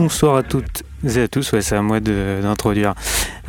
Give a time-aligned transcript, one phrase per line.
[0.00, 2.94] Bonsoir à toutes et à tous, ouais, c'est à moi d'introduire.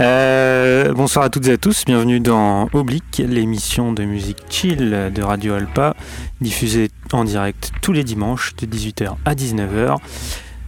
[0.01, 5.21] Euh, bonsoir à toutes et à tous, bienvenue dans Oblique, l'émission de musique chill de
[5.23, 5.95] Radio Alpa,
[6.41, 9.95] diffusée en direct tous les dimanches de 18h à 19h.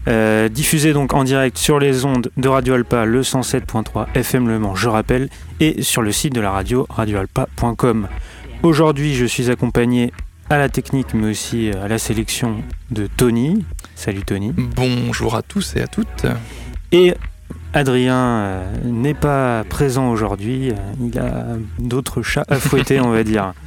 [0.08, 4.60] Euh, diffusée donc en direct sur les ondes de Radio Alpa, le 107.3 FM Le
[4.60, 5.28] Mans, je rappelle,
[5.60, 8.08] et sur le site de la radio radioalpa.com.
[8.64, 10.14] Aujourd'hui, je suis accompagné
[10.50, 13.66] à la technique, mais aussi à la sélection de Tony.
[14.04, 14.52] Salut Tony.
[14.52, 16.26] Bonjour à tous et à toutes.
[16.92, 17.14] Et
[17.72, 23.54] Adrien euh, n'est pas présent aujourd'hui, il a d'autres chats à fouetter, on va dire.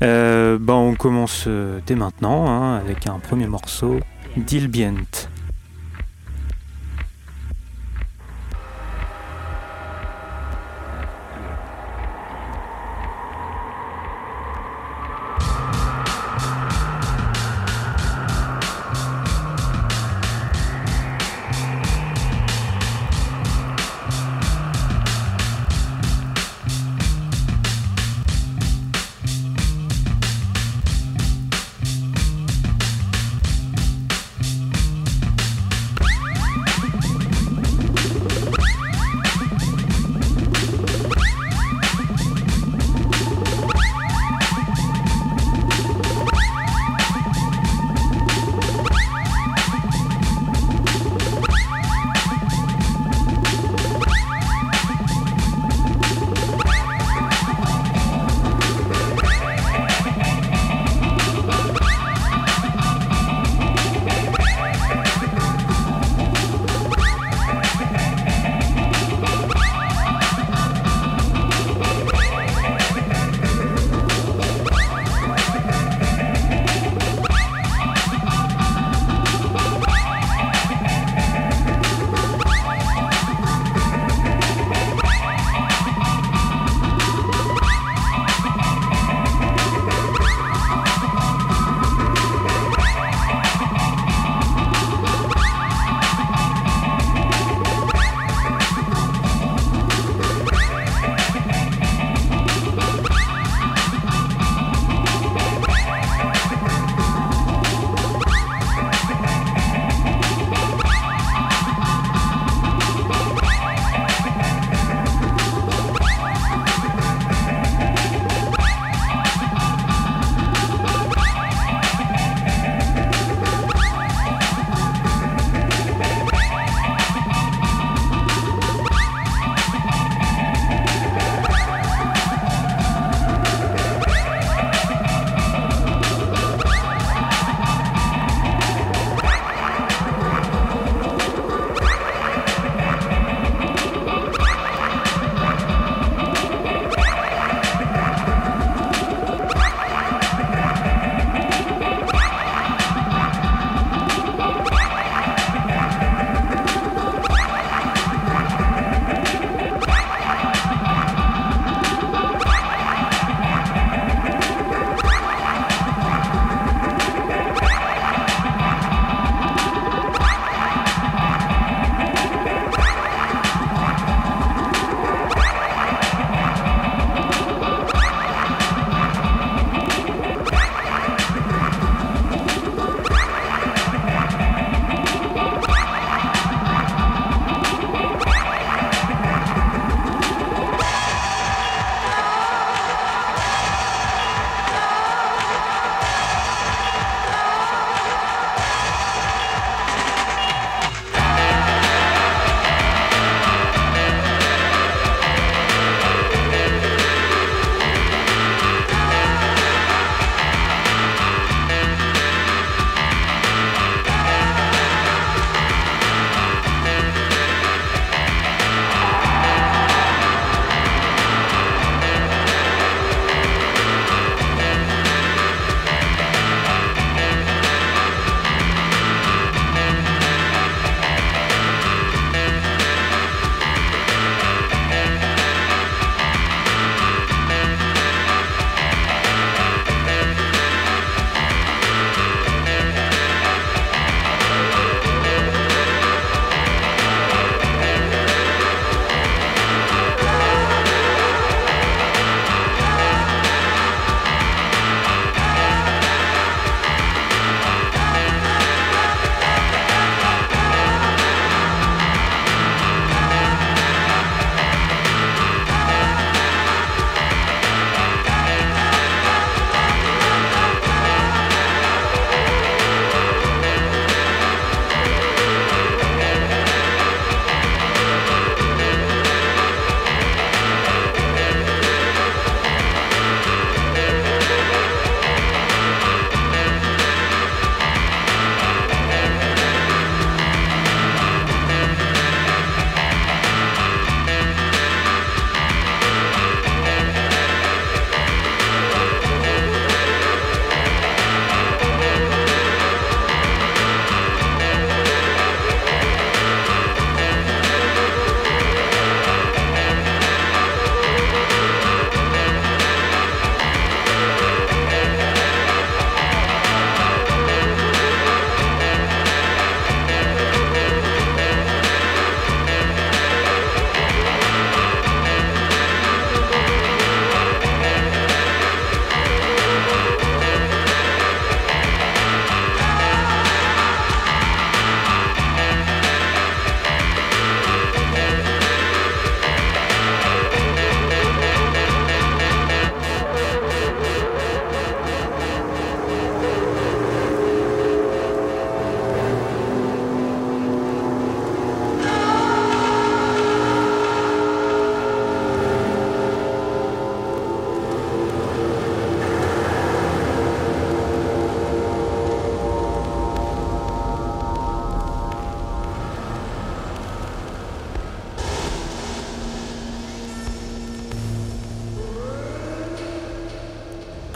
[0.00, 3.98] Euh, bah, on commence euh, dès maintenant hein, avec un premier morceau,
[4.36, 4.94] Dilbient.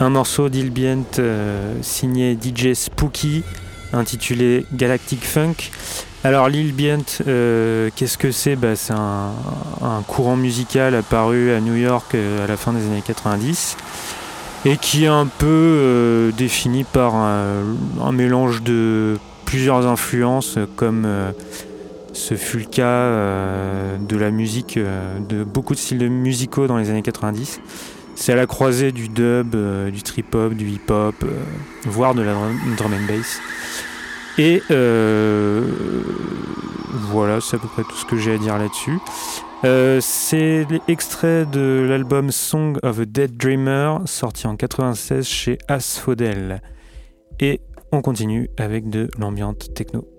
[0.03, 1.05] Un morceau d'Ilbient
[1.81, 3.43] signé DJ Spooky
[3.93, 5.55] intitulé Galactic Funk.
[6.23, 8.55] Alors l'Ilbient, qu'est-ce que c'est?
[8.55, 9.31] Bah, C'est un,
[10.07, 13.77] courant musical apparu à New York à la fin des années 90
[14.65, 21.07] et qui est un peu défini par un mélange de plusieurs influences comme
[22.13, 26.77] ce fut le cas euh, de la musique, euh, de beaucoup de styles musicaux dans
[26.77, 27.59] les années 90.
[28.23, 31.25] C'est à la croisée du dub, euh, du trip-hop, du hip-hop,
[31.83, 32.31] voire de la
[32.77, 33.41] drum and bass.
[34.37, 34.61] Et
[37.11, 38.97] voilà, c'est à peu près tout ce que j'ai à dire là-dessus.
[39.99, 46.61] c'est l'extrait de l'album Song of a Dead Dreamer, sorti en 96 chez Asphodel.
[47.41, 47.59] Et
[47.91, 50.12] on continue avec de l'ambiance techno.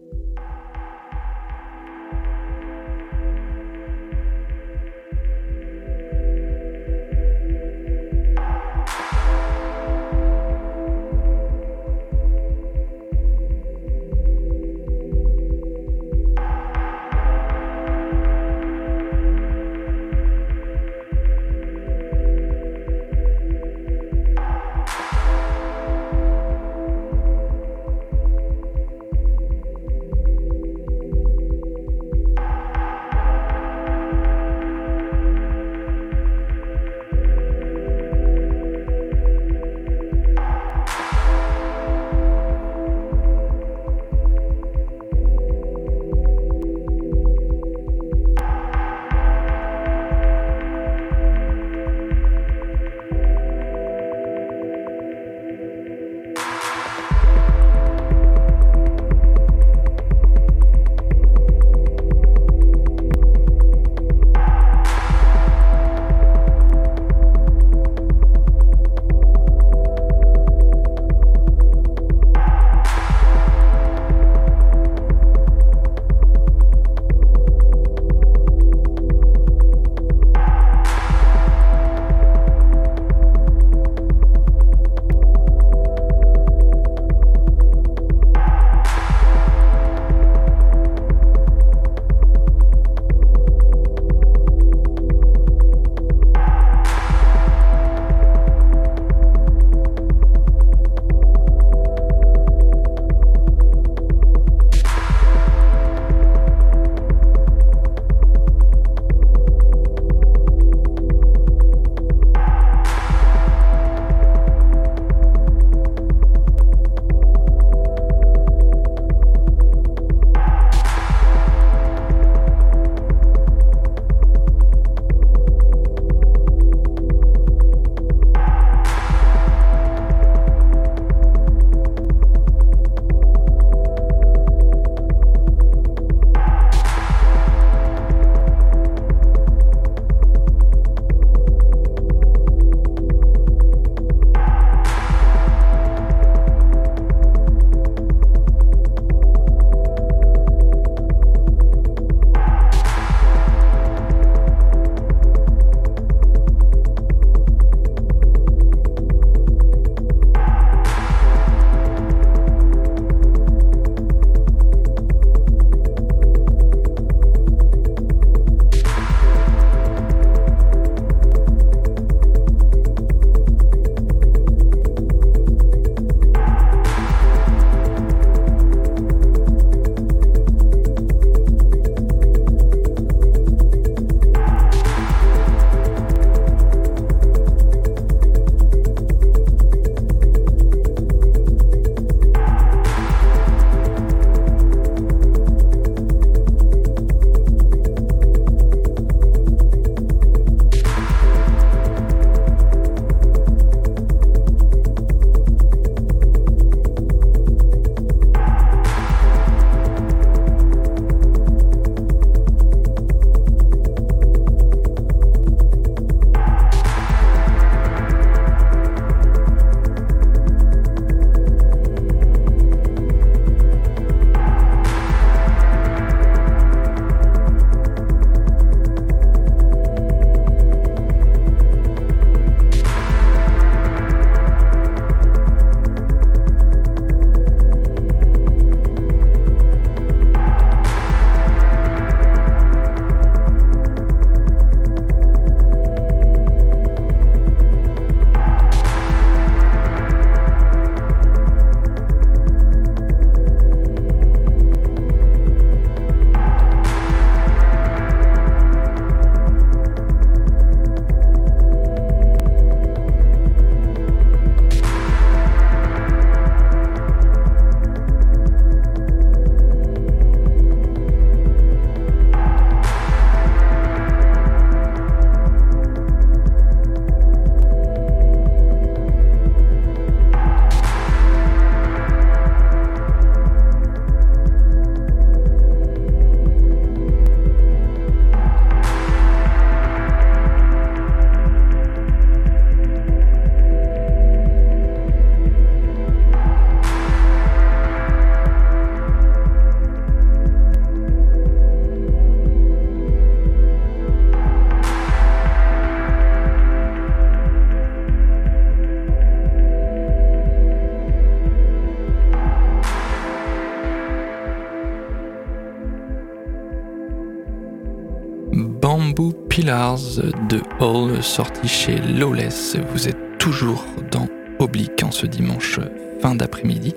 [319.55, 320.19] Pillars
[320.49, 322.77] de Hall, sorti chez Lawless.
[322.93, 324.27] Vous êtes toujours dans
[324.59, 325.79] Oblique en ce dimanche
[326.21, 326.93] fin d'après-midi.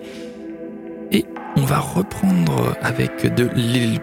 [1.11, 1.23] Et
[1.55, 3.99] on va reprendre avec de Lil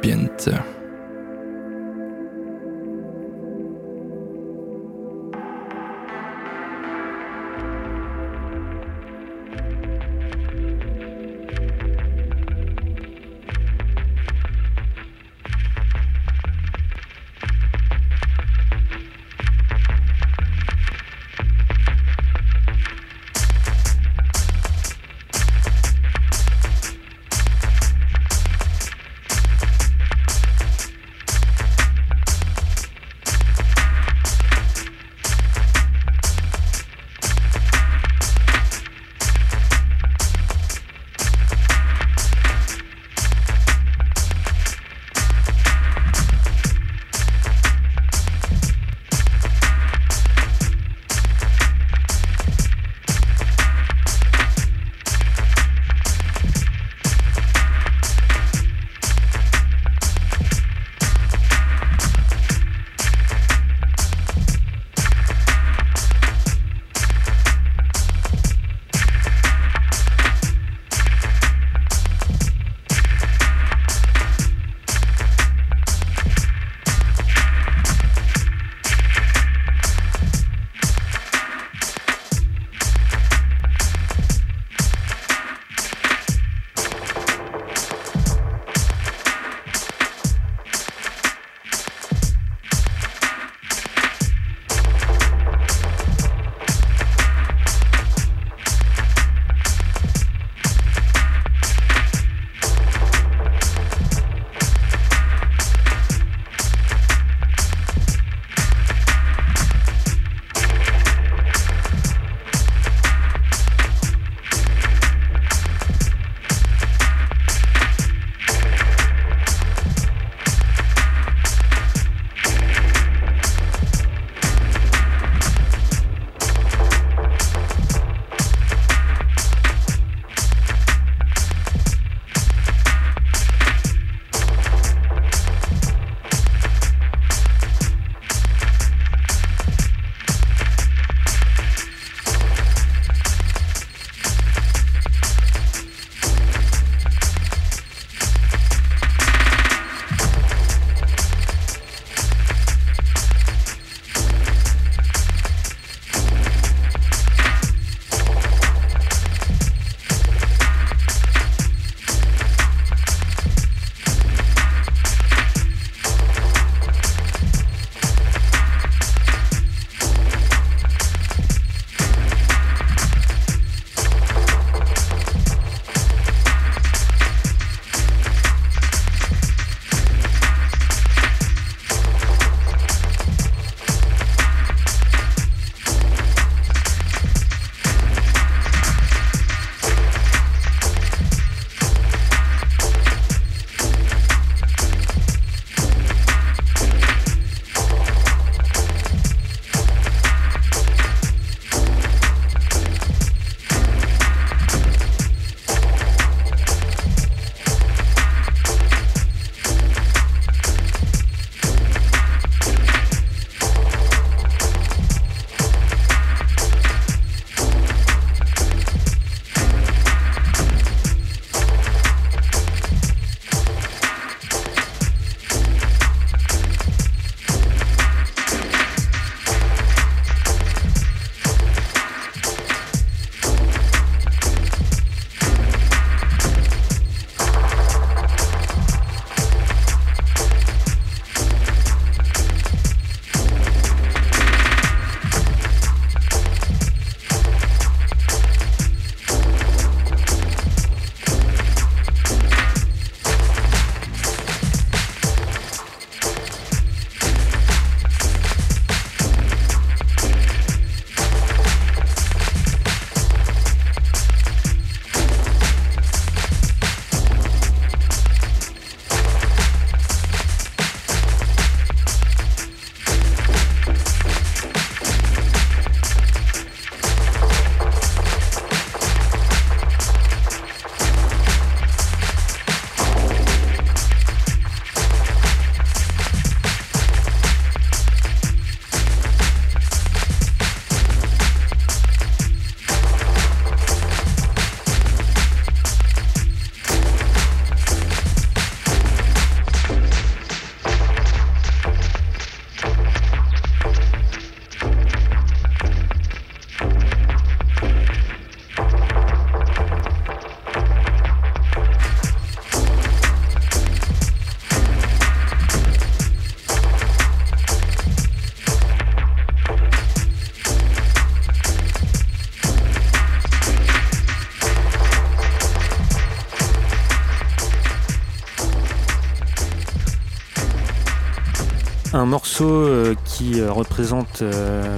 [332.25, 332.89] un morceau
[333.26, 334.43] qui représente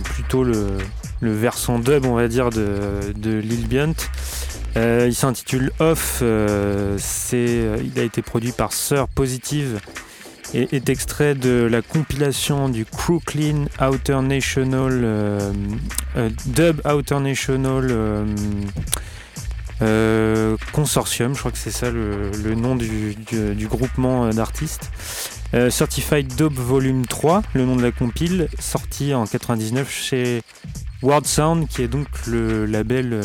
[0.04, 0.78] plutôt le,
[1.20, 3.94] le, versant dub, on va dire, de, de Lil Blunt.
[4.76, 9.80] il s'intitule Off, il a été produit par Sir Positive
[10.54, 15.52] et est extrait de la compilation du Crooklyn Outer National
[16.46, 18.24] Dub Outer National
[19.82, 23.14] euh, consortium, je crois que c'est ça le, nom du,
[23.68, 24.90] groupement euh, d'artistes.
[25.54, 30.42] Euh, Certified Dope Volume 3, le nom de la compile, sorti en 99 chez
[31.02, 33.20] World Sound, qui est donc le label,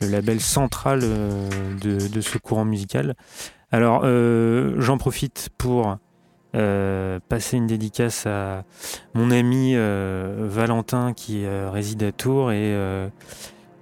[0.00, 3.14] le label central de, ce courant musical.
[3.72, 4.02] Alors,
[4.78, 5.96] j'en profite pour
[6.52, 8.64] passer une dédicace à
[9.14, 12.74] mon ami Valentin qui réside à Tours et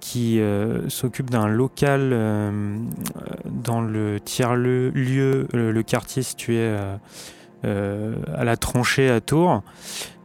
[0.05, 2.77] qui euh, s'occupe d'un local euh,
[3.45, 6.95] dans le tiers-lieu, le, le, quartier situé euh,
[7.65, 9.63] à la tranchée à Tours.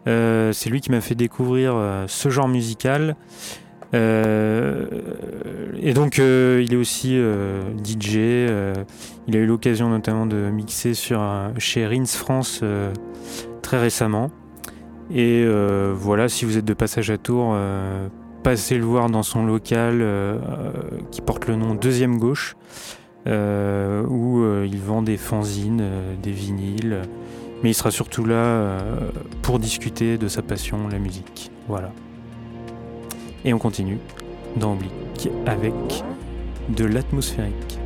[0.07, 1.75] c'est lui qui m'a fait découvrir
[2.07, 3.17] ce genre musical.
[3.93, 3.99] et
[5.95, 7.19] donc il est aussi
[7.85, 8.17] DJ.
[8.17, 11.23] il a eu l'occasion notamment de mixer sur,
[11.59, 12.63] chez Rins France
[13.63, 14.31] très récemment.
[15.13, 15.47] Et
[15.95, 17.57] voilà, si vous êtes de passage à Tours,
[18.43, 20.39] passez le voir dans son local euh,
[21.11, 22.57] qui porte le nom Deuxième Gauche,
[23.27, 25.83] euh, où euh, il vend des fanzines,
[26.23, 27.03] des vinyles,
[27.63, 28.79] mais il sera surtout là
[29.43, 31.51] pour discuter de sa passion, la musique.
[31.69, 31.93] Voilà.
[33.45, 33.99] Et on continue
[34.57, 35.75] dans Oblique avec
[36.71, 37.80] de l'atmosphérique.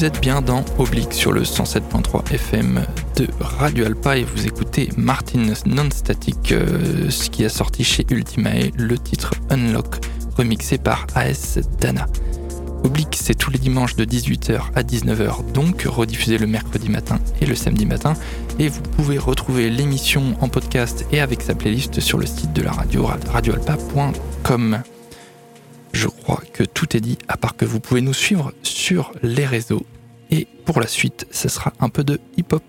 [0.00, 2.86] Vous êtes bien dans Oblique sur le 107.3 FM
[3.16, 8.70] de Radio Alpa et vous écoutez Martin Non-Static, euh, ce qui a sorti chez Ultimae
[8.78, 9.96] le titre Unlock,
[10.38, 12.06] remixé par AS Dana.
[12.82, 17.44] Oblique, c'est tous les dimanches de 18h à 19h, donc rediffusé le mercredi matin et
[17.44, 18.14] le samedi matin.
[18.58, 22.62] Et vous pouvez retrouver l'émission en podcast et avec sa playlist sur le site de
[22.62, 24.80] la radio, radioalpa.com.
[25.92, 29.46] Je crois que tout est dit, à part que vous pouvez nous suivre sur les
[29.46, 29.84] réseaux.
[30.30, 32.62] Et pour la suite, ce sera un peu de hip-hop.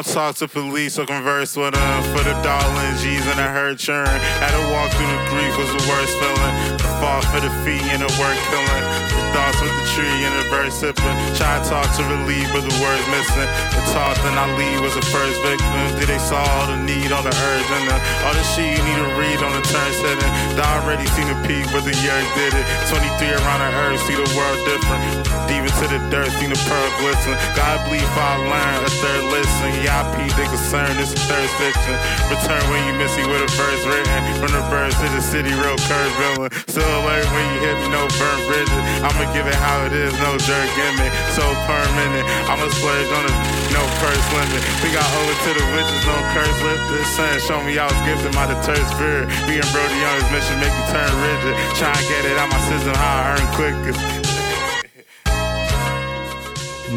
[0.00, 3.44] I don't talk to police or converse with them for the darling G's and the
[3.52, 4.08] hurt churn.
[4.40, 6.54] Had to walk through the grief was the worst feeling.
[6.80, 8.84] The fall for the fee and the work killing.
[9.30, 11.16] Thoughts with the tree and the verse sipping.
[11.38, 13.48] Try to talk to relieve, but the words missing.
[13.74, 15.70] The talk then I leave was the first victim.
[15.98, 18.82] Did they saw all the need, all the urge, and the, all the shit you
[18.82, 20.32] need to read on the turn setting.
[20.58, 22.64] I already seen the peak, but the year did it.
[22.90, 25.02] 23 around the earth, see the world different.
[25.46, 27.34] Deep into the dirt, seen the pearl glisten.
[27.54, 29.68] God believe I learn a third listen.
[29.82, 31.94] Yeah, I peep the concern, this is third section.
[32.30, 34.18] Return when you miss me with a verse written.
[34.38, 36.50] From the birds to the city, real curve villain.
[36.66, 38.82] Still alert when you hit me, no burn bridges.
[39.02, 41.12] I'ma give it how it is, no jerk gimmick.
[41.36, 43.36] So permanent, I'ma splurge on it,
[43.72, 44.62] no purse limit.
[44.80, 46.84] We got over to the witches, no curse lift.
[46.92, 49.26] This son show me I was gifted my deterred spirit.
[49.48, 51.54] Being Brody on his mission make me turn rigid.
[51.76, 54.30] Try and get it out my system, how I earn quickest.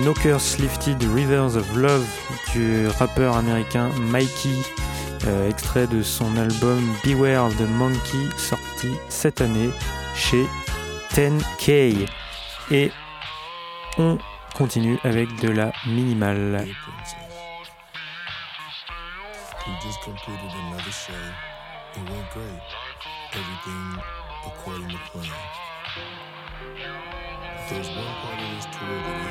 [0.03, 2.07] No Curse Lifted Rivers of Love
[2.53, 4.57] du rappeur américain Mikey,
[5.27, 9.69] euh, extrait de son album Beware of the Monkey sorti cette année
[10.15, 10.45] chez
[11.13, 12.09] 10K.
[12.71, 12.91] Et
[13.97, 14.17] on
[14.55, 16.65] continue avec de la minimale.
[19.65, 21.13] We just completed another show.
[21.95, 22.61] It went great.
[23.31, 24.01] Everything
[24.45, 25.29] according to plan.
[27.69, 29.22] There's one part of this tour that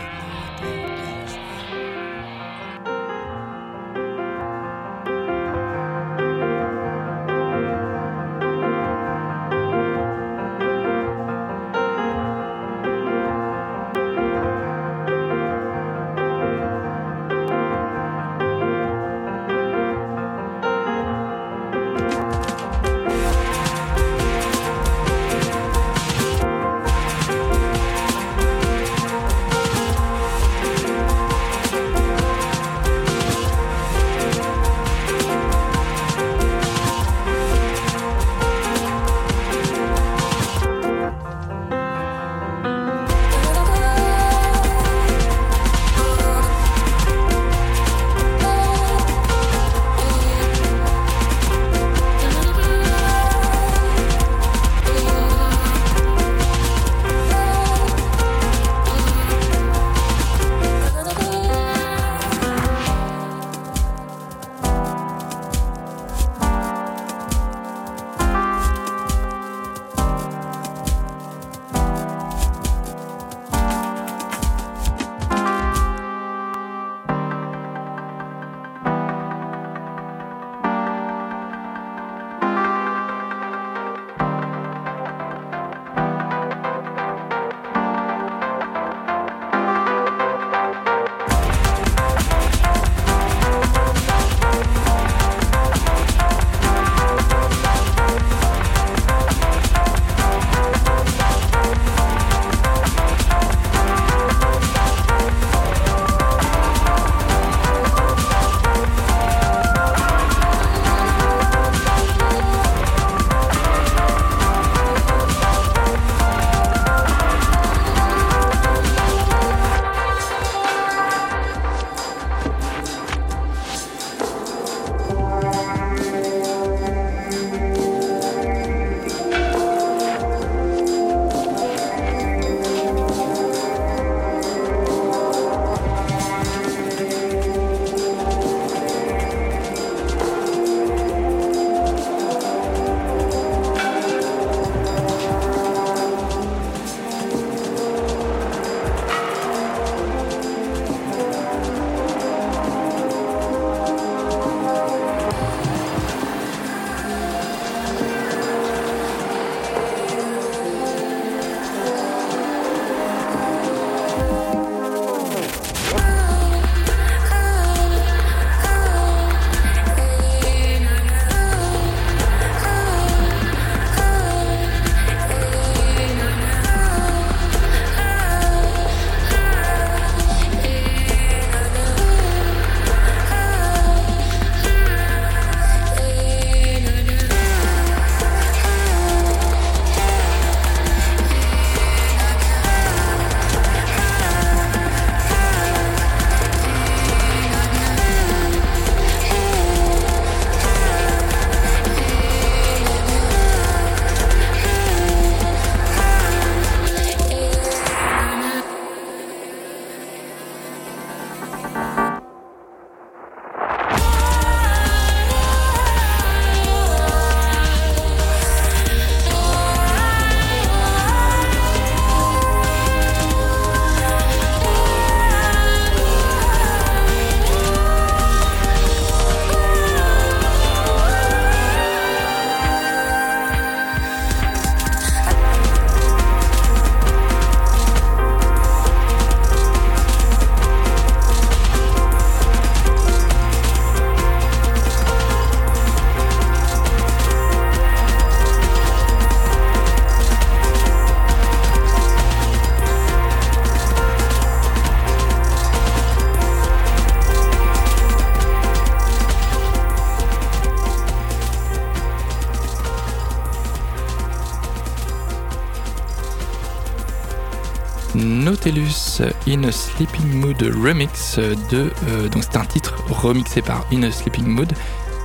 [269.48, 271.38] In a Sleeping Mood Remix
[271.70, 271.90] de.
[272.28, 274.72] donc c'est un titre remixé par In a Sleeping Mood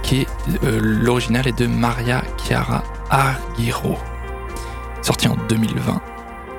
[0.02, 0.28] qui est
[0.82, 3.98] l'original est de Maria Chiara Argiro,
[5.02, 6.02] sorti en 2020.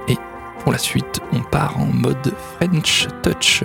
[0.08, 0.16] Et
[0.60, 3.64] pour la suite, on part en mode French Touch.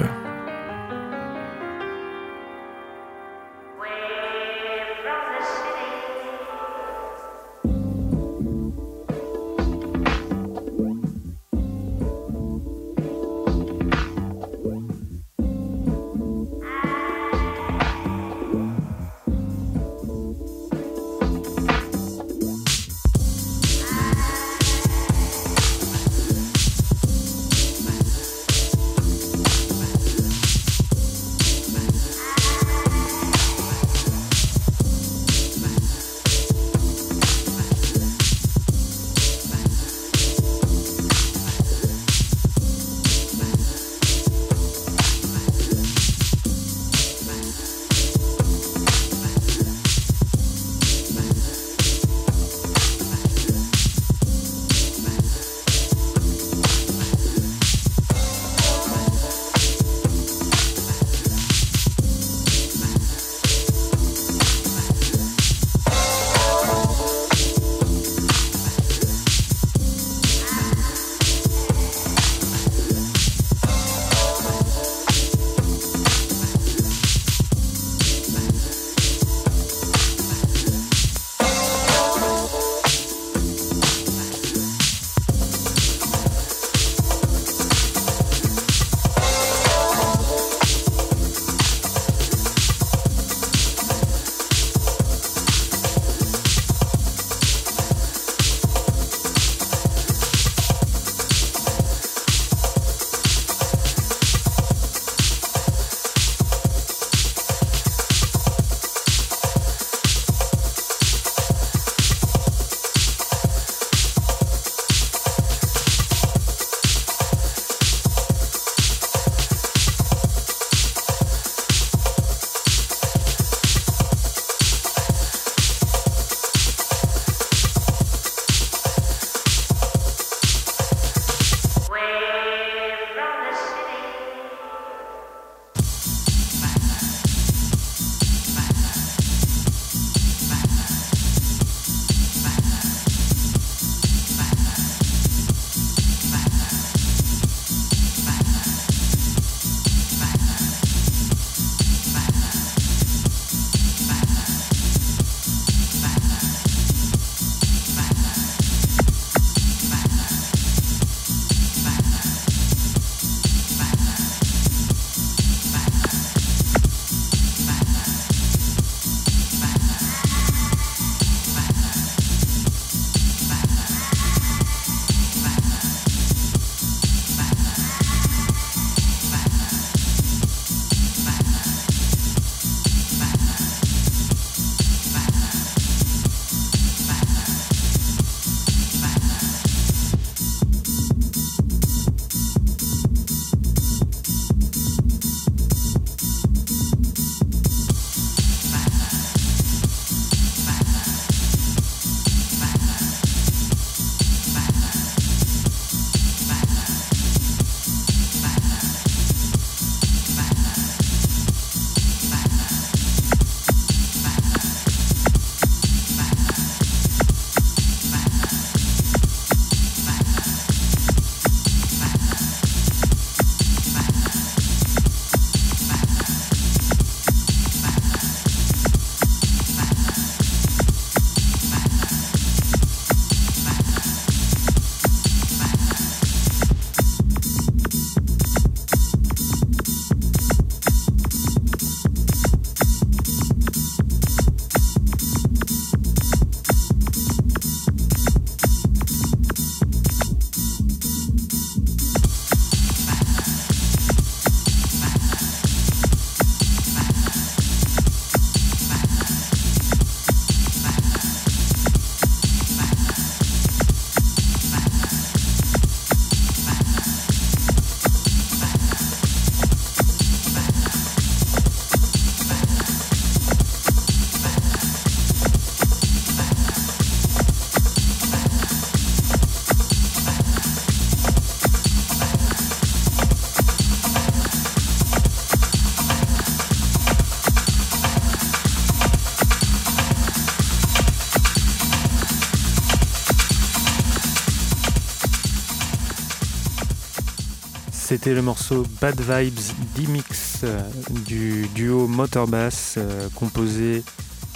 [298.24, 299.59] C'était le morceau Bad Vibes
[299.97, 300.80] D-Mix euh,
[301.26, 304.01] du duo Motorbass euh, composé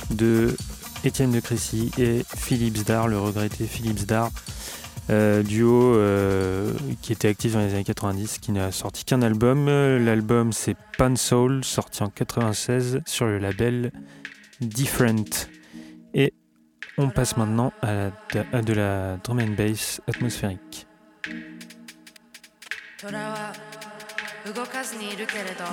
[0.10, 0.56] de
[1.04, 4.32] Étienne de Crécy et Philippe Zdar, le regretté Philippe Zdar.
[5.10, 5.98] Euh, duo
[7.02, 9.66] qui était actif dans les années 90, qui n'a sorti qu'un album.
[9.66, 13.92] L'album c'est Pan Soul, sorti en 96 sur le label
[14.62, 15.50] Different.
[16.14, 16.34] Et
[16.98, 18.12] on passe maintenant à,
[18.54, 20.88] à de la drum and bass atmosphérique.
[23.08, 23.54] 虎は
[24.54, 25.64] 動かずにいるけれど。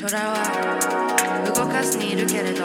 [0.00, 2.64] 虎は動かずにいるけれど。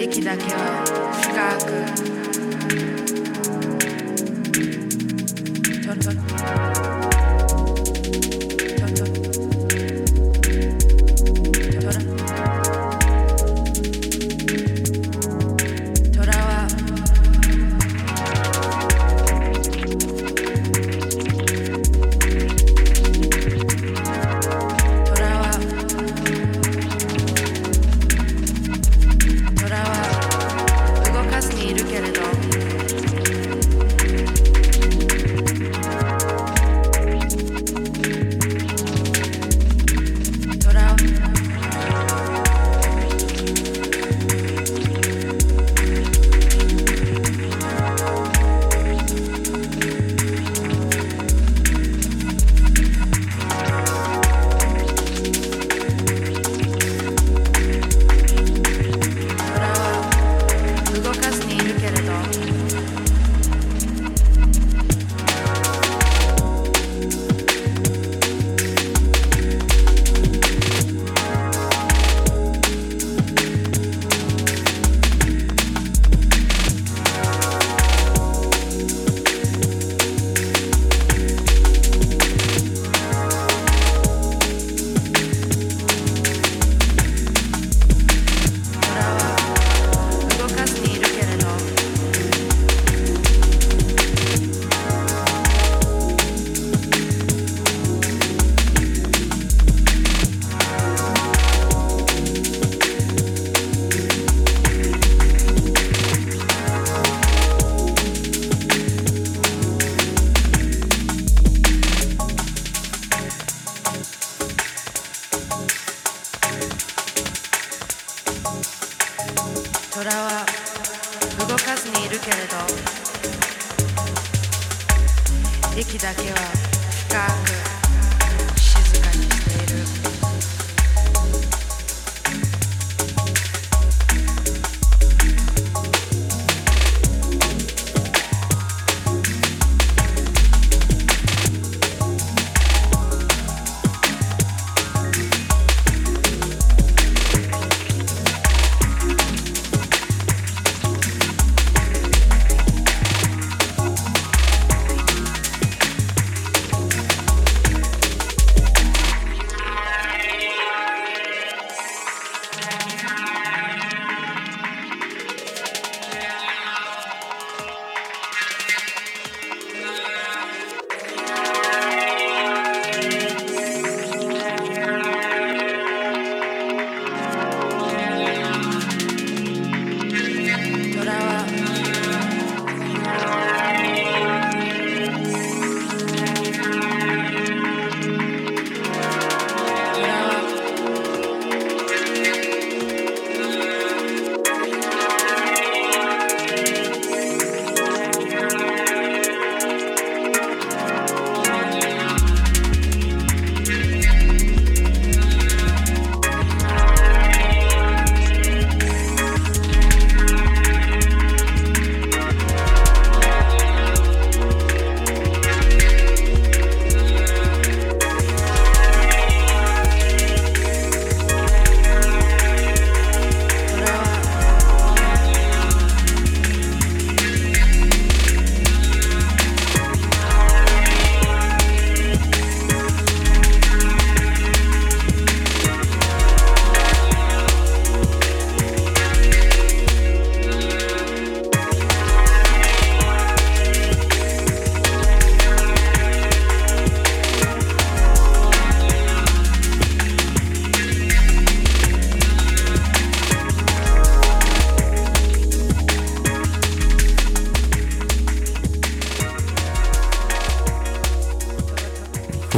[0.00, 0.82] 息だけは
[1.20, 1.58] 深
[6.86, 6.91] く。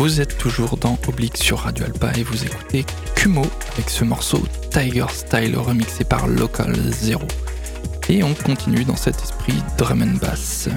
[0.04, 2.84] Vous êtes toujours dans Oblique sur Radio Alpa et vous écoutez
[3.14, 3.40] Kumo
[3.72, 4.38] avec ce morceau
[4.70, 7.26] Tiger Style remixé par Local Zero.
[8.10, 10.68] Et on continue dans cet esprit drum and bass.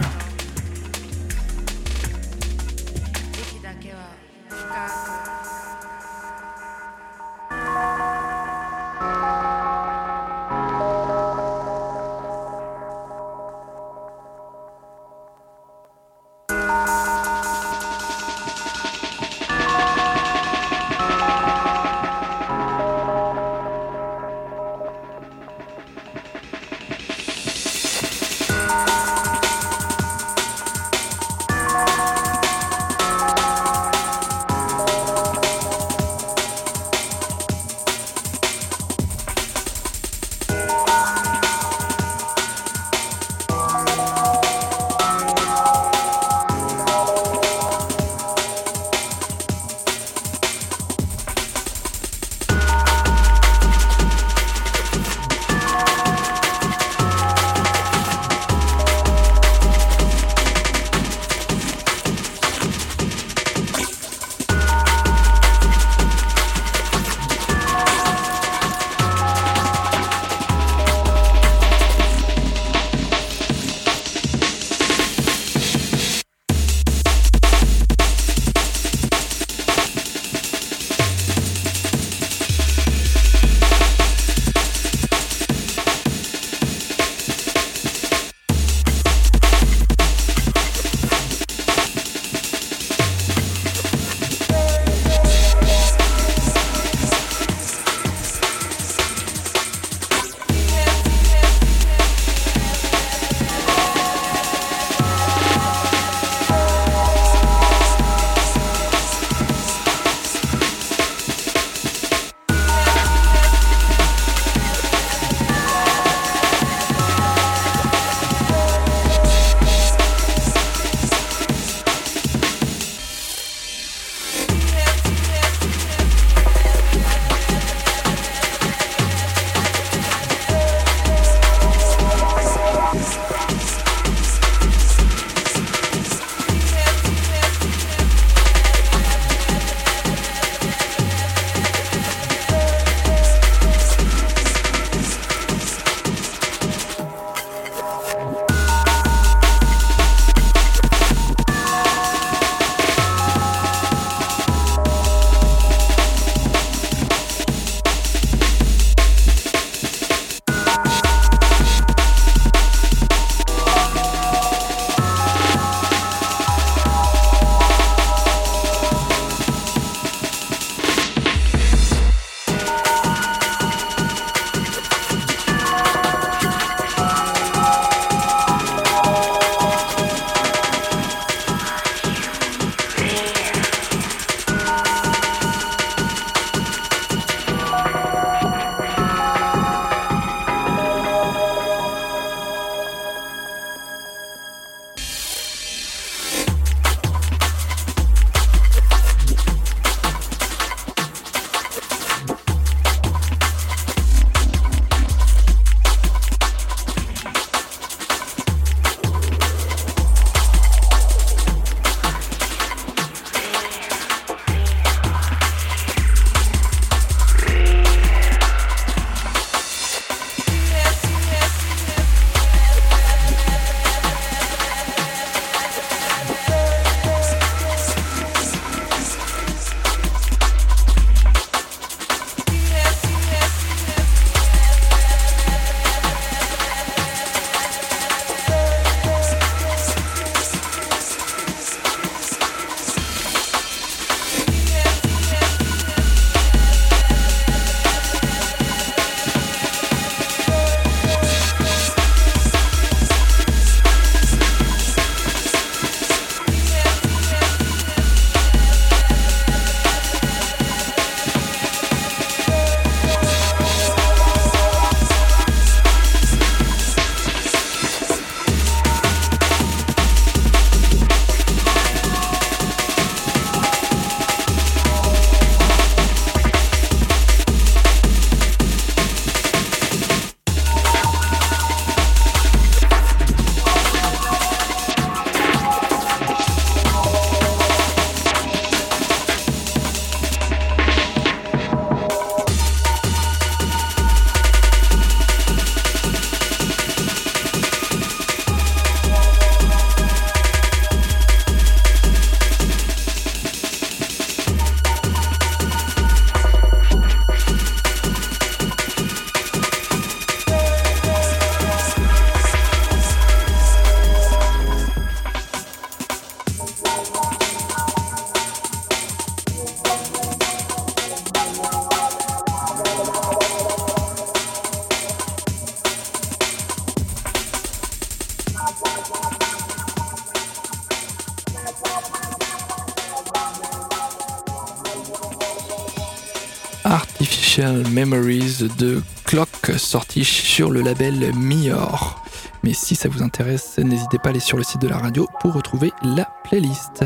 [338.77, 342.23] De Clock sorti sur le label Mior.
[342.63, 345.27] Mais si ça vous intéresse, n'hésitez pas à aller sur le site de la radio
[345.39, 347.05] pour retrouver la playlist.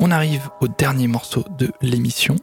[0.00, 2.36] On arrive au dernier morceau de l'émission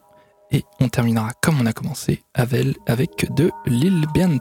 [0.51, 4.39] et on terminera comme on a commencé avec de Lil Bient.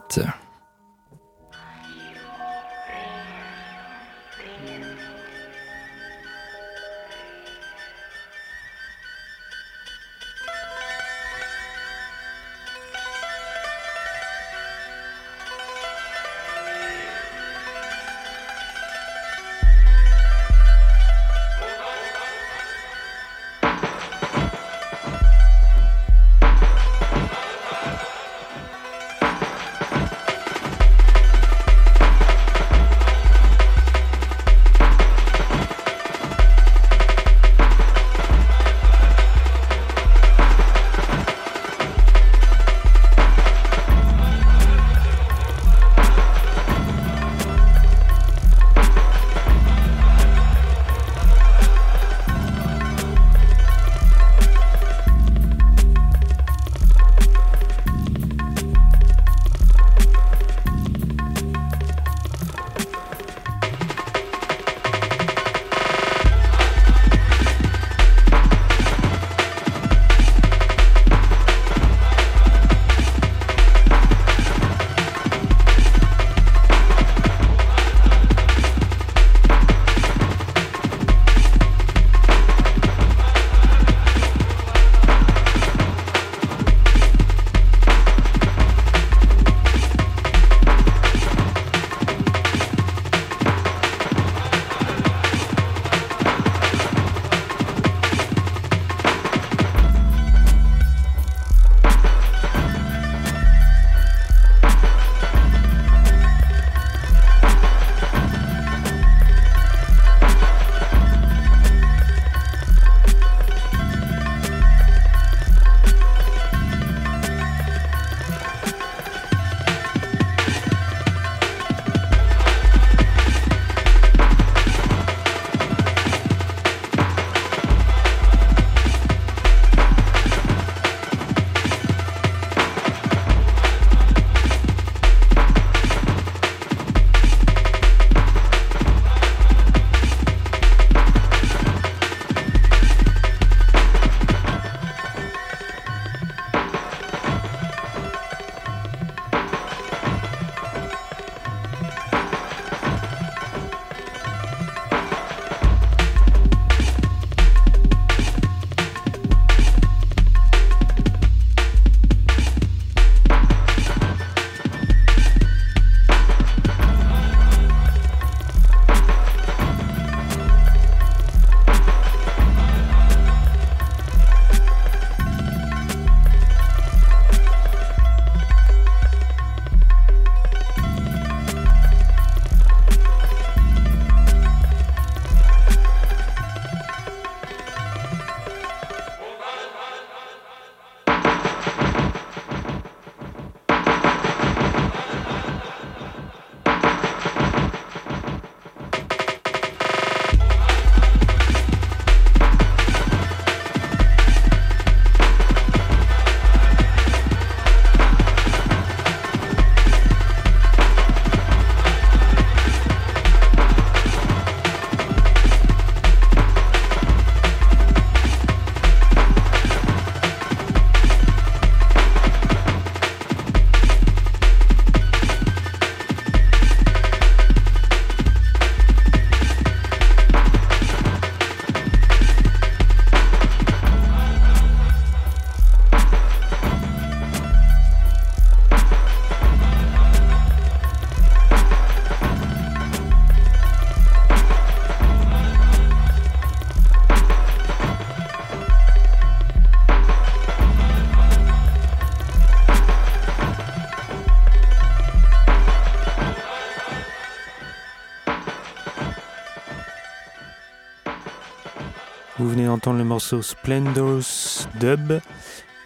[262.87, 265.19] Le morceau Splendorous Dub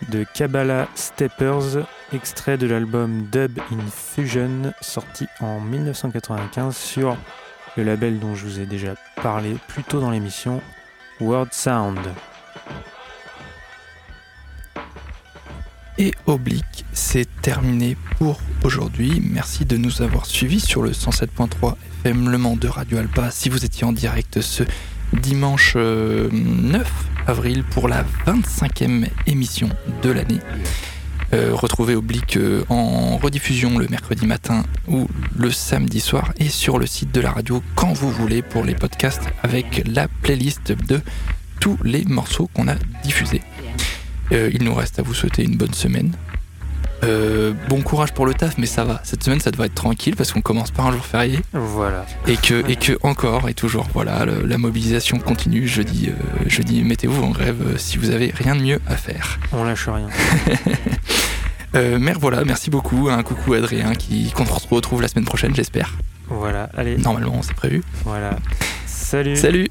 [0.09, 7.17] de Kabbalah Steppers, extrait de l'album Dub Infusion, sorti en 1995 sur
[7.75, 10.61] le label dont je vous ai déjà parlé plus tôt dans l'émission,
[11.19, 11.99] Word Sound.
[15.97, 19.21] et Oblique, c'est terminé pour aujourd'hui.
[19.23, 23.49] Merci de nous avoir suivis sur le 107.3 FM Le Mans de Radio Alpa si
[23.49, 24.63] vous étiez en direct ce
[25.13, 26.83] dimanche 9 euh,
[27.27, 29.69] avril pour la 25e émission
[30.01, 30.39] de l'année.
[31.33, 36.77] Euh, retrouvez Oblique euh, en rediffusion le mercredi matin ou le samedi soir et sur
[36.77, 41.01] le site de la radio quand vous voulez pour les podcasts avec la playlist de
[41.59, 43.41] tous les morceaux qu'on a diffusés.
[44.31, 46.15] Il nous reste à vous souhaiter une bonne semaine.
[47.05, 48.99] Euh, bon courage pour le taf, mais ça va.
[49.03, 51.39] Cette semaine, ça devrait être tranquille parce qu'on commence par un jour férié.
[51.53, 52.05] Voilà.
[52.27, 55.67] Et que, et que encore et toujours, voilà, la mobilisation continue.
[55.67, 59.39] Jeudi, euh, jeudi mettez-vous en grève si vous avez rien de mieux à faire.
[59.51, 60.07] On lâche rien.
[61.75, 63.09] euh, mais voilà, merci beaucoup.
[63.09, 65.93] Un coucou à Adrien qui qu'on se retrouve la semaine prochaine, j'espère.
[66.27, 66.97] Voilà, allez.
[66.97, 67.83] Normalement, c'est prévu.
[68.03, 68.39] Voilà.
[68.87, 69.35] Salut.
[69.35, 69.67] Salut.